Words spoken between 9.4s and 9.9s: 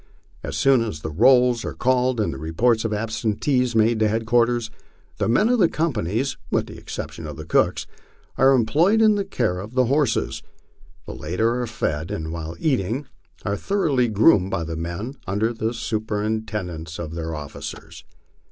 of the